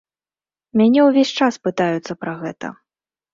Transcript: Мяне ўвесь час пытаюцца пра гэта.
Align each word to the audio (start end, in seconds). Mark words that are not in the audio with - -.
Мяне 0.79 1.03
ўвесь 1.07 1.33
час 1.41 1.53
пытаюцца 1.69 2.13
пра 2.25 2.33
гэта. 2.41 2.73